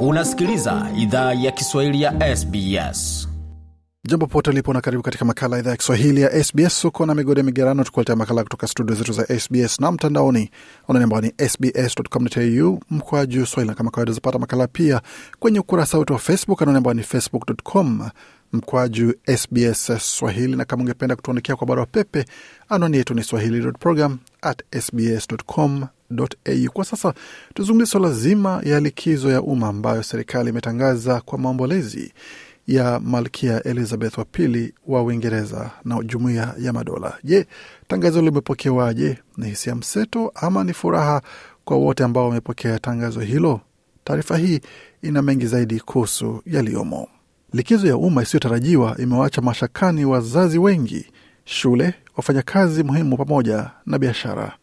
Unasikiliza 0.00 0.90
idhaa 0.96 1.32
ya 1.34 1.50
Kiswahili 1.52 2.02
ya 2.02 2.36
SBS. 2.36 3.28
Jambo 4.08 4.26
pote 4.26 4.50
ulipo 4.50 4.72
na 4.72 4.80
karibu 4.80 5.02
katika 5.02 5.24
makala 5.24 5.58
idhaa 5.58 5.70
ya 5.70 5.76
Kiswahili 5.76 6.20
ya 6.20 6.44
SBS. 6.44 6.84
Uko 6.84 7.06
na 7.06 7.14
migode 7.14 7.42
migerano, 7.42 7.84
tukuletea 7.84 8.16
makala 8.16 8.42
kutoka 8.42 8.66
studio 8.66 8.94
zetu 8.94 9.12
za 9.12 9.38
SBS 9.40 9.80
na 9.80 9.92
mtandaoni 9.92 10.50
anani 10.88 11.04
ambao 11.04 11.20
ni 11.20 11.32
sbs.com.au 11.48 12.80
mkwa 12.90 13.26
juu 13.26 13.46
swahili, 13.46 13.68
na 13.70 13.74
kama 13.74 13.90
kawaida 13.90 14.12
zapata 14.12 14.38
makala 14.38 14.66
pia 14.66 15.00
kwenye 15.38 15.60
ukurasa 15.60 15.98
wetu 15.98 16.12
wa 16.12 16.18
Facebook 16.18 16.62
anani 16.62 16.78
ambao 16.78 16.94
ni 16.94 17.02
facebook.com 17.02 18.08
mkwaju 18.52 19.14
SBS 19.36 19.90
Swahili, 20.00 20.56
na 20.56 20.64
kama 20.64 20.82
ungependa 20.82 21.16
kutuandikia 21.16 21.56
kwa 21.56 21.66
barua 21.66 21.86
pepe, 21.86 22.24
anwani 22.68 22.96
yetu 22.96 23.14
ni 23.14 23.22
swahili.program 23.22 24.18
at 24.42 24.62
sbs.com.au. 26.10 26.70
Kwa 26.72 26.84
sasa 26.84 27.14
tuzungumzie 27.54 27.86
swala 27.86 28.10
zima 28.12 28.60
ya 28.64 28.80
likizo 28.80 29.30
ya 29.30 29.42
umma 29.42 29.68
ambayo 29.68 30.02
serikali 30.02 30.50
imetangaza 30.50 31.20
kwa 31.20 31.38
maombolezi 31.38 32.12
ya 32.66 33.00
Malkia 33.00 33.62
Elizabeth 33.62 34.18
wa 34.18 34.24
pili 34.24 34.74
wa 34.86 35.02
Uingereza 35.02 35.70
na 35.84 36.02
Jumuiya 36.02 36.54
ya 36.58 36.72
Madola. 36.72 37.18
Je, 37.24 37.46
tangazo 37.88 38.22
limepokewaje? 38.22 39.18
Ni 39.36 39.48
hisia 39.48 39.74
mseto 39.74 40.32
ama 40.34 40.64
ni 40.64 40.72
furaha 40.72 41.22
kwa 41.64 41.76
wote 41.76 42.04
ambao 42.04 42.28
wamepokea 42.28 42.78
tangazo 42.78 43.20
hilo? 43.20 43.60
Taarifa 44.04 44.36
hii 44.36 44.60
ina 45.02 45.22
mengi 45.22 45.46
zaidi 45.46 45.80
kuhusu 45.80 46.42
yaliyomo. 46.46 47.08
Likizo 47.52 47.86
ya 47.86 47.96
umma 47.96 48.22
isiyotarajiwa 48.22 48.96
imewaacha 48.98 49.40
mashakani 49.42 50.04
wazazi 50.04 50.58
wengi, 50.58 51.06
shule, 51.44 51.94
wafanyakazi 52.16 52.82
muhimu 52.82 53.16
pamoja 53.16 53.70
na 53.86 53.98
biashara. 53.98 54.57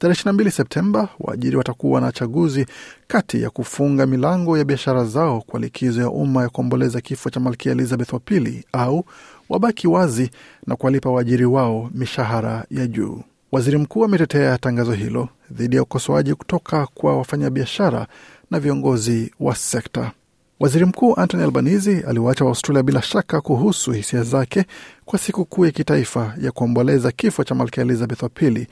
Tarehe 0.00 0.22
22 0.24 0.50
Septemba, 0.50 1.08
waajiri 1.20 1.56
watakuwa 1.56 2.00
na 2.00 2.12
chaguzi 2.12 2.66
kati 3.08 3.42
ya 3.42 3.50
kufunga 3.50 4.06
milango 4.06 4.58
ya 4.58 4.64
biashara 4.64 5.04
zao 5.04 5.40
kwa 5.46 5.60
likizo 5.60 6.00
ya 6.00 6.10
umma 6.10 6.42
ya 6.42 6.48
kuomboleza 6.48 7.00
kifo 7.00 7.30
cha 7.30 7.40
Malkia 7.40 7.72
Elizabeth 7.72 8.12
wa 8.12 8.18
pili 8.20 8.64
au 8.72 9.04
wabaki 9.48 9.88
wazi 9.88 10.30
na 10.66 10.76
kuwalipa 10.76 11.10
waajiri 11.10 11.44
wao 11.44 11.90
mishahara 11.94 12.64
ya 12.70 12.86
juu. 12.86 13.22
Waziri 13.52 13.78
mkuu 13.78 14.04
ametetea 14.04 14.58
tangazo 14.58 14.92
hilo 14.92 15.28
dhidi 15.50 15.76
ya 15.76 15.82
ukosoaji 15.82 16.34
kutoka 16.34 16.86
kwa 16.94 17.16
wafanyabiashara 17.18 18.06
na 18.50 18.60
viongozi 18.60 19.32
wa 19.40 19.54
sekta. 19.56 20.12
Waziri 20.60 20.84
Mkuu 20.84 21.14
Anthony 21.16 21.42
Albanese 21.42 22.00
aliwaacha 22.08 22.44
Waaustralia 22.44 22.82
bila 22.82 23.02
shaka 23.02 23.40
kuhusu 23.40 23.92
hisia 23.92 24.22
zake 24.22 24.64
kwa 25.04 25.18
siku 25.18 25.44
kuu 25.44 25.64
ya 25.64 25.70
kitaifa 25.70 26.34
ya 26.40 26.52
kuomboleza 26.52 27.12
kifo 27.12 27.44
cha 27.44 27.54
Malkia 27.54 27.82
Elizabeth 27.84 28.22
wa 28.22 28.28
pili 28.28 28.66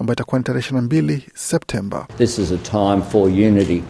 ambayo 0.00 0.12
itakuwa 0.14 0.38
ni 0.38 0.44
tarehe 0.44 0.70
22 0.70 1.20
Septemba. 1.34 2.06
This 2.18 2.38
is 2.38 2.52
a 2.52 2.56
time 2.58 3.02
for 3.02 3.28
unity 3.28 3.82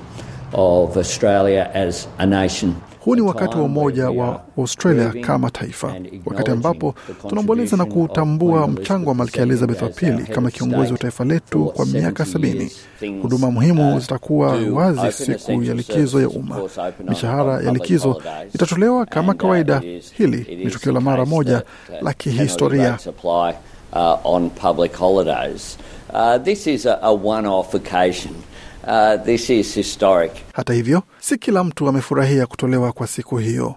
of 0.53 0.97
Australia 0.97 1.71
as 1.75 2.09
a 2.19 2.27
nation. 2.27 2.75
Huu 3.01 3.15
ni 3.15 3.21
wakati 3.21 3.57
wa 3.57 3.63
umoja 3.63 4.11
wa 4.11 4.43
Australia 4.59 5.13
kama 5.21 5.51
taifa, 5.51 5.95
wakati 6.27 6.51
ambapo 6.51 6.95
tunaomboleza 7.29 7.77
na 7.77 7.85
kutambua 7.85 8.69
mchango 8.69 9.09
wa 9.09 9.15
Malkia 9.15 9.43
Elizabeth 9.43 9.83
wa 9.83 9.89
pili 9.89 10.23
kama 10.23 10.51
kiongozi 10.51 10.93
wa 10.93 10.99
taifa 10.99 11.25
letu 11.25 11.65
kwa 11.65 11.87
miaka 11.87 12.25
sabini. 12.27 12.71
Huduma 13.23 13.51
muhimu 13.51 14.01
zitakuwa 14.01 14.59
wazi 14.73 15.13
siku 15.13 15.63
ya 15.63 15.75
likizo 15.75 16.21
ya 16.21 16.29
umma. 16.29 16.61
Mishahara 17.09 17.61
ya 17.63 17.73
likizo 17.73 18.23
itatolewa 18.55 19.07
kama 19.07 19.35
kawaida. 19.35 19.83
Hili 20.19 20.57
ni 20.65 20.71
tukio 20.71 20.93
la 20.93 21.01
mara 21.01 21.27
moja 21.27 21.63
la 22.03 22.13
kihistoria. 22.13 22.99
Uh, 23.93 24.21
on 24.25 24.51
public 24.51 24.97
holidays. 24.97 25.77
Uh, 26.15 26.39
this 26.39 26.67
is 26.67 26.87
a, 26.87 26.99
a 27.03 27.13
one-off 27.15 27.75
occasion. 27.75 28.35
Uh, 28.85 29.17
this 29.25 29.51
is 29.51 29.75
historic. 29.75 30.33
Hata 30.53 30.73
hivyo, 30.73 31.03
si 31.21 31.39
kila 31.39 31.65
mtu 31.65 31.89
amefurahia 31.89 32.47
kutolewa 32.47 32.93
kwa 32.93 33.07
siku 33.07 33.37
hiyo. 33.39 33.75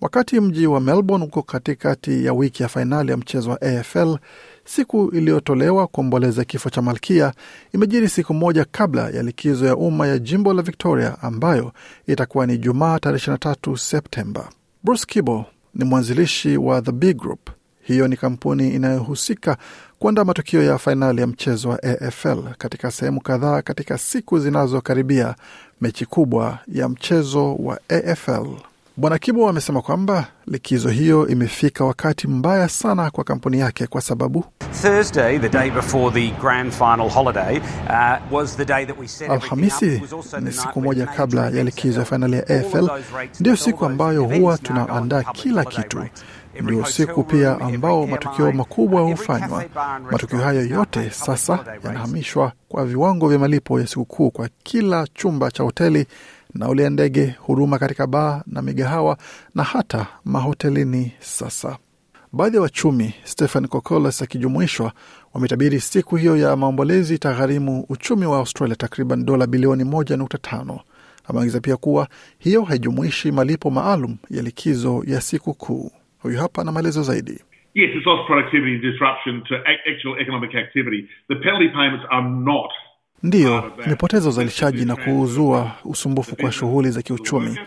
Wakati 0.00 0.40
mji 0.40 0.66
wa 0.66 0.80
Melbourne 0.80 1.24
uko 1.26 1.42
katikati 1.42 2.24
ya 2.24 2.32
wiki 2.32 2.62
ya 2.62 2.68
fainali 2.68 3.10
ya 3.10 3.16
mchezo 3.16 3.50
wa 3.50 3.62
AFL, 3.62 4.16
siku 4.64 5.08
iliyotolewa 5.14 5.86
kuomboleza 5.86 6.44
kifo 6.44 6.70
cha 6.70 6.82
malkia 6.82 7.32
imejiri 7.74 8.08
siku 8.08 8.34
moja 8.34 8.64
kabla 8.70 9.10
ya 9.10 9.22
likizo 9.22 9.66
ya 9.66 9.76
umma 9.76 10.06
ya 10.06 10.18
jimbo 10.18 10.52
la 10.52 10.62
Victoria 10.62 11.16
ambayo 11.22 11.72
itakuwa 12.06 12.46
ni 12.46 12.58
Jumaa 12.58 12.98
tarehe 12.98 13.30
23 13.32 13.76
Septemba. 13.76 14.48
Bruce 14.84 15.04
Kibo 15.08 15.44
ni 15.74 15.84
mwanzilishi 15.84 16.56
wa 16.56 16.82
The 16.82 16.92
Big 16.92 17.16
Group. 17.16 17.50
Hiyo 17.86 18.08
ni 18.08 18.16
kampuni 18.16 18.68
inayohusika 18.70 19.56
kuandaa 19.98 20.24
matukio 20.24 20.62
ya 20.62 20.78
fainali 20.78 21.20
ya 21.20 21.26
mchezo 21.26 21.68
wa 21.68 21.82
AFL 21.82 22.42
katika 22.58 22.90
sehemu 22.90 23.20
kadhaa 23.20 23.62
katika 23.62 23.98
siku 23.98 24.38
zinazokaribia 24.38 25.34
mechi 25.80 26.06
kubwa 26.06 26.58
ya 26.72 26.88
mchezo 26.88 27.54
wa 27.54 27.80
AFL. 27.88 28.46
Bwana 28.96 29.18
Kibo 29.18 29.48
amesema 29.48 29.82
kwamba 29.82 30.26
likizo 30.46 30.88
hiyo 30.88 31.28
imefika 31.28 31.84
wakati 31.84 32.28
mbaya 32.28 32.68
sana 32.68 33.10
kwa 33.10 33.24
kampuni 33.24 33.58
yake 33.58 33.86
kwa 33.86 34.00
sababu 34.00 34.44
Alhamisi 39.30 40.02
ni 40.40 40.52
siku 40.52 40.80
moja 40.80 41.06
kabla 41.06 41.42
ya 41.50 41.64
likizo 41.64 41.98
ya 42.00 42.06
fainali 42.06 42.36
ya 42.36 42.42
AFL, 42.48 42.88
ndiyo 43.40 43.56
siku 43.56 43.84
ambayo 43.86 44.24
huwa 44.24 44.58
tunaandaa 44.58 45.22
kila 45.22 45.64
kitu 45.64 46.04
ndio 46.60 46.84
siku 46.84 47.24
pia 47.24 47.60
ambao 47.60 48.06
matukio 48.06 48.52
makubwa 48.52 49.00
hufanywa. 49.02 49.64
Matukio 50.10 50.38
hayo 50.38 50.66
yote 50.66 51.10
sasa 51.10 51.64
yanahamishwa 51.84 52.52
kwa 52.68 52.86
viwango 52.86 53.28
vya 53.28 53.38
malipo 53.38 53.80
ya 53.80 53.86
sikukuu 53.86 54.30
kwa 54.30 54.48
kila 54.62 55.06
chumba 55.14 55.50
cha 55.50 55.62
hoteli, 55.62 56.06
nauli 56.54 56.82
ya 56.82 56.90
ndege, 56.90 57.34
huduma 57.40 57.78
katika 57.78 58.06
baa 58.06 58.42
na 58.46 58.62
migahawa 58.62 59.16
na 59.54 59.62
hata 59.62 60.06
mahotelini. 60.24 61.12
Sasa 61.20 61.76
baadhi 62.32 62.56
ya 62.56 62.62
wachumi, 62.62 63.14
Stephen 63.24 63.66
Kokolas 63.68 64.22
akijumuishwa, 64.22 64.92
wametabiri 65.34 65.80
siku 65.80 66.16
hiyo 66.16 66.36
ya 66.36 66.56
maombolezi 66.56 67.14
itagharimu 67.14 67.86
uchumi 67.88 68.26
wa 68.26 68.38
Australia 68.38 68.76
takriban 68.76 69.24
dola 69.24 69.46
bilioni 69.46 69.84
1.5. 69.84 70.78
Ameongeza 71.28 71.60
pia 71.60 71.76
kuwa 71.76 72.08
hiyo 72.38 72.62
haijumuishi 72.62 73.32
malipo 73.32 73.70
maalum 73.70 74.16
ya 74.30 74.42
likizo 74.42 75.02
ya 75.06 75.20
siku 75.20 75.54
kuu. 75.54 75.90
Huyu 76.18 76.38
hapa 76.38 76.64
na 76.64 76.72
maelezo 76.72 77.02
zaidi. 77.02 77.40
Yes, 77.74 77.90
it's 77.96 78.06
lost 78.06 78.26
productivity 78.26 78.72
and 78.72 78.82
disruption 78.82 79.42
to 79.48 79.54
actual 79.92 80.20
economic 80.20 80.54
activity. 80.54 81.08
The 81.28 81.34
penalty 81.34 81.68
payments 81.68 82.06
are 82.10 82.28
not 82.30 82.70
Ndiyo, 83.22 83.72
imepoteza 83.86 84.28
uzalishaji 84.28 84.84
na 84.84 84.96
kuuzua 84.96 85.72
usumbufu 85.84 86.36
kwa 86.36 86.52
shughuli 86.52 86.90
za 86.90 87.02
kiuchumi. 87.02 87.58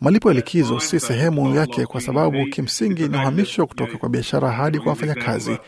Malipo 0.00 0.28
ya 0.28 0.34
likizo 0.34 0.80
si 0.80 1.00
sehemu 1.00 1.54
yake, 1.54 1.86
kwa 1.86 2.00
sababu 2.00 2.46
kimsingi 2.46 3.02
ni 3.08 3.16
uhamisho 3.16 3.66
kutoka 3.66 3.98
kwa 3.98 4.08
biashara 4.08 4.50
hadi 4.50 4.78
kwa 4.78 4.88
wafanyakazi. 4.90 5.58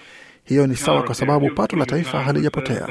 Hiyo 0.50 0.66
ni 0.66 0.76
sawa 0.76 1.02
kwa 1.02 1.14
sababu 1.14 1.50
pato 1.50 1.76
la 1.76 1.86
taifa 1.86 2.20
halijapotea. 2.20 2.88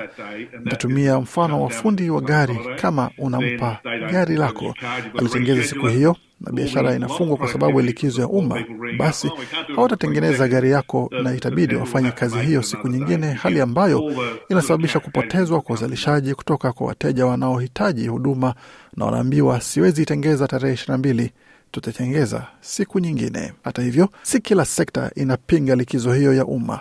Nitatumia 0.64 1.20
mfano 1.20 1.64
wa 1.64 1.70
fundi 1.70 2.10
wa 2.10 2.22
gari. 2.22 2.60
Kama 2.82 3.10
unampa 3.18 3.80
gari 4.12 4.36
lako 4.36 4.76
alitengeza 5.20 5.64
siku 5.64 5.88
hiyo 5.88 6.16
na 6.42 6.52
biashara 6.52 6.96
inafungwa 6.96 7.38
kwa 7.38 7.48
sababu 7.48 7.80
ya 7.80 7.86
likizo 7.86 8.22
ya 8.22 8.28
umma, 8.28 8.64
basi 8.98 9.32
hawatatengeneza 9.76 10.48
gari 10.48 10.72
yako 10.72 11.10
na 11.24 11.34
itabidi 11.36 11.76
wafanye 11.76 12.12
kazi 12.12 12.38
hiyo 12.40 12.64
siku 12.64 12.88
nyingine, 12.88 13.34
hali 13.34 13.62
ambayo 13.62 14.14
inasababisha 14.50 15.00
kupotezwa 15.00 15.62
kwa 15.62 15.76
uzalishaji 15.76 16.34
kutoka 16.36 16.72
kwa 16.74 16.88
wateja 16.88 17.26
wanaohitaji 17.26 18.08
huduma 18.08 18.54
na 18.98 19.06
wanaambiwa, 19.06 19.62
siwezi 19.62 20.02
itengeza 20.02 20.48
tarehe 20.48 20.74
ishirini 20.74 20.92
na 20.94 20.98
mbili 20.98 21.32
tutatengeza 21.72 22.48
siku 22.62 23.00
nyingine. 23.00 23.54
Hata 23.64 23.82
hivyo, 23.82 24.10
si 24.22 24.40
kila 24.42 24.66
sekta 24.66 25.12
inapinga 25.16 25.76
likizo 25.76 26.14
hiyo 26.14 26.34
ya 26.34 26.46
umma. 26.46 26.80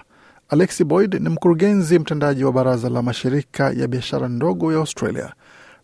Alexi 0.50 0.84
Boyd 0.84 1.14
ni 1.14 1.28
mkurugenzi 1.28 1.98
mtendaji 1.98 2.44
wa 2.44 2.52
baraza 2.52 2.88
la 2.88 3.02
mashirika 3.02 3.70
ya 3.70 3.88
biashara 3.88 4.28
ndogo 4.28 4.72
ya 4.72 4.78
Australia. 4.78 5.32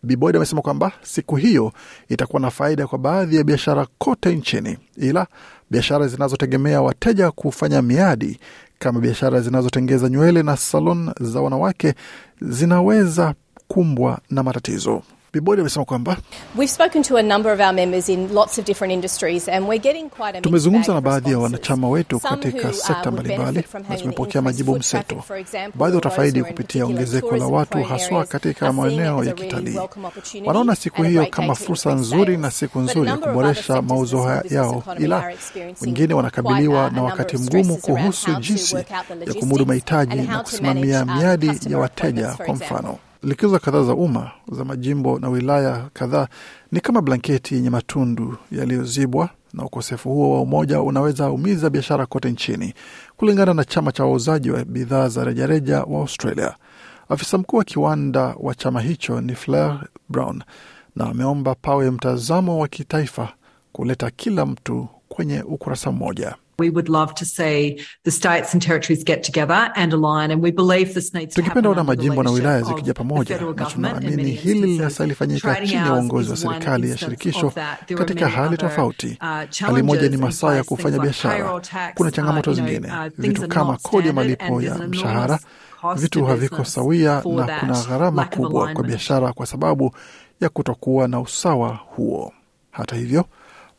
Bi 0.03 0.17
Boyd 0.17 0.37
amesema 0.37 0.63
kwamba 0.63 0.93
siku 1.03 1.37
hiyo 1.37 1.73
itakuwa 2.09 2.41
na 2.43 2.51
faida 2.51 2.87
kwa 2.87 2.99
baadhi 2.99 3.37
ya 3.37 3.45
biashara 3.45 3.87
kote 3.99 4.34
nchini, 4.37 4.78
ila 4.97 5.27
biashara 5.71 6.07
zinazotegemea 6.09 6.83
wateja 6.83 7.31
kufanya 7.31 7.83
miadi 7.83 8.39
kama 8.78 9.01
biashara 9.01 9.41
zinazotengeza 9.41 10.09
nywele 10.09 10.43
na 10.43 10.57
salon 10.57 11.10
za 11.21 11.41
wanawake 11.41 11.95
zinaweza 12.41 13.34
kumbwa 13.69 14.19
na 14.31 14.43
matatizo. 14.43 15.03
Bibodi 15.34 15.60
amesema 15.60 15.84
kwamba 15.84 16.16
tumezungumza 20.42 20.95
na 20.95 21.01
baadhi 21.01 21.31
ya 21.31 21.39
wanachama 21.39 21.89
wetu 21.89 22.21
katika 22.21 22.72
sekta 22.72 23.10
mbalimbali 23.10 23.65
na 23.89 23.97
tumepokea 23.97 24.42
majibu 24.42 24.77
mseto. 24.78 25.25
Baadhi 25.75 25.95
watafaidi 25.97 26.42
kupitia 26.42 26.86
ongezeko 26.86 27.36
la 27.36 27.47
watu, 27.47 27.83
haswa 27.83 28.25
katika 28.25 28.72
maeneo 28.72 29.25
ya 29.25 29.33
kitalii. 29.33 29.78
Wanaona 30.45 30.77
siku 30.77 31.03
hiyo 31.03 31.27
kama 31.27 31.54
fursa 31.54 31.95
nzuri 31.95 32.36
na 32.36 32.51
siku 32.51 32.81
nzuri 32.81 33.09
ya 33.10 33.16
kuboresha 33.16 33.83
mauzo 33.83 34.41
yao, 34.51 34.83
ila 34.98 35.33
wengine 35.81 36.15
wanakabiliwa 36.15 36.91
na 36.91 37.03
wakati 37.03 37.36
mgumu 37.36 37.77
kuhusu 37.77 38.34
jinsi 38.34 38.77
ya 39.27 39.34
kumudu 39.41 39.66
mahitaji 39.66 40.16
na 40.16 40.39
kusimamia 40.42 41.04
miadi 41.04 41.51
ya 41.71 41.78
wateja, 41.78 42.28
kwa 42.47 42.54
mfano 42.54 42.98
likizo 43.24 43.59
kadhaa 43.59 43.82
za 43.82 43.94
umma 43.94 44.30
za 44.53 44.65
majimbo 44.65 45.18
na 45.18 45.28
wilaya 45.28 45.91
kadhaa 45.92 46.28
ni 46.72 46.80
kama 46.80 47.03
blanketi 47.03 47.54
yenye 47.54 47.71
matundu 47.71 48.36
yaliyozibwa, 48.53 49.28
na 49.53 49.65
ukosefu 49.65 50.09
huo 50.09 50.34
wa 50.34 50.41
umoja 50.41 50.80
unaweza 50.82 51.30
umiza 51.30 51.71
biashara 51.71 52.06
kote 52.06 52.30
nchini, 52.30 52.74
kulingana 53.16 53.54
na 53.54 53.65
chama 53.65 53.92
cha 53.92 54.04
wauzaji 54.04 54.50
wa 54.50 54.65
bidhaa 54.65 55.09
za 55.09 55.24
rejareja 55.24 55.82
wa 55.82 56.00
Australia. 56.00 56.54
Afisa 57.09 57.38
mkuu 57.38 57.56
wa 57.56 57.65
kiwanda 57.65 58.34
wa 58.41 58.54
chama 58.54 58.80
hicho 58.80 59.21
ni 59.21 59.34
Fleur 59.34 59.80
Brown, 60.09 60.42
na 60.97 61.06
ameomba 61.06 61.54
pawe 61.54 61.91
mtazamo 61.91 62.59
wa 62.59 62.68
kitaifa 62.68 63.28
kuleta 63.72 64.10
kila 64.10 64.47
mtu 64.47 64.88
kwenye 65.09 65.42
ukurasa 65.42 65.92
mmoja. 65.92 66.34
We 66.59 66.71
would 66.71 66.89
love 66.89 67.15
to 67.15 67.24
see 67.24 67.80
the 68.04 68.10
states 68.10 68.54
and 68.54 68.62
territories 68.62 69.04
get 69.04 69.22
together 69.24 69.72
and 69.74 69.92
align 69.92 70.30
and 70.30 70.42
we 70.42 70.51
believe 70.53 70.95
this 70.95 71.15
needs 71.15 71.34
to 71.34 71.42
Tungependa 71.42 71.68
ona 71.71 71.84
majimbo 71.84 72.22
na 72.22 72.30
wilaya 72.30 72.62
zikija 72.62 72.84
the 72.86 72.92
pamoja, 72.92 73.39
na 73.56 73.65
tunaamini 73.65 74.30
hili 74.30 74.60
linasa 74.66 75.06
lifanyika 75.06 75.54
chini 75.54 75.72
ya 75.72 75.92
uongozi 75.95 76.30
wa 76.30 76.36
serikali 76.36 76.91
ya 76.91 76.98
shirikisho 76.98 77.53
katika 77.98 78.28
hali 78.28 78.56
tofauti. 78.56 79.18
uh, 79.21 79.66
Hali 79.66 79.83
moja 79.83 80.09
ni 80.09 80.16
masaa 80.16 80.54
ya 80.54 80.65
kufanya 80.65 80.98
biashara. 80.98 81.60
Kuna 81.95 82.10
changamoto 82.10 82.51
uh, 82.51 82.57
know, 82.57 82.66
zingine, 82.68 82.92
uh, 82.92 83.07
vitu 83.18 83.48
kama 83.48 83.77
kodi 83.77 84.07
ya 84.09 84.12
malipo 84.15 84.62
ya 84.62 84.74
mshahara, 84.78 85.39
vitu 85.97 86.24
haviko 86.24 86.65
sawia 86.65 87.12
na 87.15 87.21
kuna 87.60 87.83
gharama 87.89 88.24
kubwa 88.24 88.72
kwa 88.72 88.84
biashara 88.84 89.33
kwa 89.33 89.47
sababu 89.47 89.95
ya 90.41 90.48
kutokuwa 90.48 91.09
na 91.09 91.21
usawa 91.21 91.68
huo. 91.86 92.33
Hata 92.71 92.97
hivyo, 92.97 93.24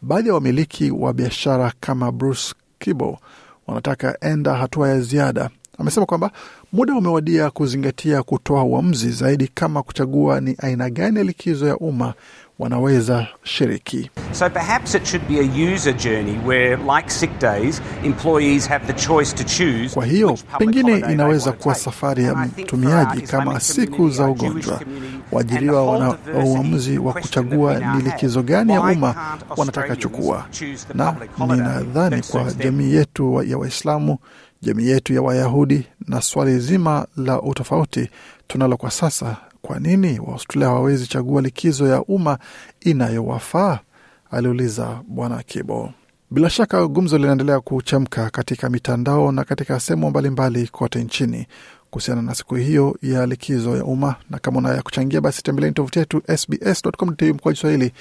baadhi 0.02 0.28
ya 0.28 0.34
wamiliki 0.34 0.92
wa 0.92 1.14
biashara 1.14 1.74
kama 1.80 2.12
Bruce 2.12 2.54
Kibo 2.80 3.20
wanataka 3.68 4.18
enda 4.22 4.54
hatua 4.56 4.90
ya 4.90 5.02
ziada. 5.02 5.50
Amesema 5.78 6.06
kwamba 6.06 6.32
muda 6.74 6.94
umewadia 6.96 7.50
kuzingatia 7.50 8.24
kutoa 8.24 8.64
uamuzi 8.64 9.12
zaidi 9.12 9.48
kama 9.48 9.84
kuchagua 9.84 10.42
ni 10.42 10.56
aina 10.60 10.90
gani 10.90 11.18
ya 11.18 11.24
likizo 11.24 11.68
ya 11.68 11.78
umma 11.78 12.14
wanaweza 12.60 13.28
shiriki. 13.44 14.12
So 14.32 14.50
perhaps 14.50 14.96
it 14.96 15.06
should 15.06 15.28
be 15.28 15.40
a 15.40 15.74
user 15.74 15.94
journey 15.98 16.38
where, 16.46 16.78
like 16.78 17.10
sick 17.12 17.40
days, 17.40 17.82
employees 18.04 18.68
have 18.68 18.94
the 18.94 18.94
choice 19.08 19.36
to 19.36 19.44
choose. 19.44 19.94
Kwa 19.94 20.06
hiyo 20.06 20.38
pengine 20.58 20.98
inaweza 20.98 21.52
kuwa 21.52 21.76
safari 21.76 22.24
ya 22.24 22.36
mtumiaji 22.36 23.22
kama 23.22 23.60
siku 23.60 24.10
za 24.10 24.28
ugonjwa. 24.28 24.82
Waajiriwa 25.32 25.86
wana 25.92 26.18
uamuzi 26.46 26.98
wa 26.98 27.14
kuchagua 27.14 27.80
ni 27.80 28.02
likizo 28.04 28.44
gani 28.44 28.74
ya 28.74 28.82
umma 28.82 29.38
wanataka 29.58 29.96
chukua, 29.96 30.46
na 30.94 31.16
ninadhani 31.48 32.22
kwa 32.32 32.54
jamii 32.54 32.94
yetu 32.94 33.44
ya 33.44 33.58
Waislamu, 33.58 34.18
jamii 34.62 34.88
yetu 34.88 35.14
ya 35.14 35.22
Wayahudi 35.22 35.88
na 36.08 36.22
swali 36.22 36.60
zima 36.60 37.08
la 37.18 37.42
utofauti 37.42 38.10
tunalo 38.48 38.78
kwa 38.78 38.92
sasa, 38.92 39.38
kwa 39.66 39.80
nini 39.80 40.20
Waaustralia 40.20 40.68
hawawezi 40.68 41.08
chagua 41.08 41.42
likizo 41.42 41.88
ya 41.88 42.02
umma 42.04 42.38
inayowafaa? 42.82 43.80
aliuliza 44.32 45.02
Bwana 45.08 45.44
Kibo. 45.44 45.94
Bila 46.32 46.50
shaka 46.50 46.88
gumzo 46.88 47.18
linaendelea 47.18 47.60
kuchemka 47.60 48.30
katika 48.30 48.70
mitandao 48.70 49.32
na 49.32 49.44
katika 49.44 49.80
sehemu 49.80 50.10
mbalimbali 50.10 50.68
kote 50.68 51.04
nchini 51.04 51.48
kuhusiana 51.96 52.22
na 52.22 52.36
siku 52.36 52.56
hiyo 52.56 52.98
ya 53.02 53.26
likizo 53.26 53.78
ya 53.78 53.84
umma, 53.84 54.16
na 54.30 54.40
kama 54.40 54.58
unaya 54.58 54.82
kuchangia 54.82 55.22
basi 55.22 55.42
tembeleni 55.44 55.74
tovuti 55.74 56.00
yetu 56.00 56.22
sbs.com.au 56.38 57.34
mkoa 57.34 57.54
Kiswahili, 57.54 57.92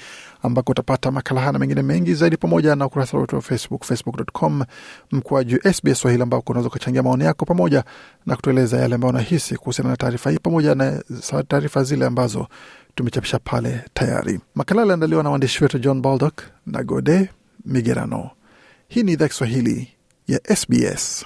ambako 0.43 0.71
utapata 0.71 1.11
makala 1.11 1.39
haya 1.41 1.51
na 1.51 1.59
mengine 1.59 1.81
mengi 1.81 2.13
zaidi, 2.13 2.37
pamoja 2.37 2.75
na 2.75 2.85
ukurasa 2.85 3.17
wetu 3.17 3.35
wa 3.35 3.41
Facebook, 3.41 3.83
facebook.com 3.85 4.63
mkwaju 5.11 5.59
SBS 5.73 5.99
Swahili, 5.99 6.23
ambako 6.23 6.51
unaweza 6.51 6.67
ukachangia 6.67 7.03
maoni 7.03 7.23
yako 7.23 7.45
pamoja 7.45 7.83
na 8.25 8.35
kutueleza 8.35 8.77
yale 8.77 8.95
ambayo 8.95 9.09
unahisi 9.13 9.55
kuhusiana 9.55 9.89
na 9.89 9.97
taarifa 9.97 10.29
hii, 10.31 10.37
pamoja 10.43 10.75
na 10.75 11.01
taarifa 11.47 11.83
zile 11.83 12.05
ambazo 12.05 12.47
tumechapisha 12.95 13.39
pale 13.39 13.81
tayari. 13.93 14.39
Makala 14.55 14.81
aliandaliwa 14.81 15.23
na 15.23 15.29
waandishi 15.29 15.63
wetu 15.63 15.79
John 15.79 16.01
Baldock 16.01 16.41
na 16.65 16.83
Gode 16.83 17.29
Migerano. 17.65 18.29
Hii 18.87 19.03
ni 19.03 19.11
idhaa 19.11 19.27
Kiswahili 19.27 19.87
ya 20.27 20.55
SBS. 20.55 21.25